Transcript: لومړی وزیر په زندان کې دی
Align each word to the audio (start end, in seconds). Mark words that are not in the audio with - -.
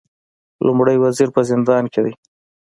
لومړی 0.65 0.95
وزیر 1.03 1.29
په 1.35 1.41
زندان 1.51 1.83
کې 1.93 2.01
دی 2.05 2.13